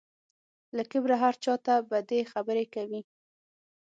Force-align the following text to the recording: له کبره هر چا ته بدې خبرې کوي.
له 0.75 0.83
کبره 0.91 1.15
هر 1.23 1.33
چا 1.43 1.53
ته 1.65 1.73
بدې 1.91 2.19
خبرې 2.31 2.65
کوي. 2.73 3.01